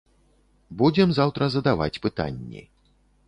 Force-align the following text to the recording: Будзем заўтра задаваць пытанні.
Будзем 0.79 1.13
заўтра 1.17 1.49
задаваць 1.55 1.99
пытанні. 2.09 2.61